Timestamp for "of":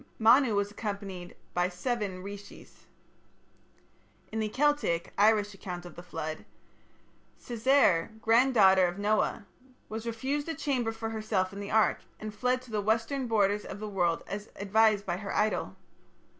5.85-5.93, 8.87-8.97, 13.63-13.79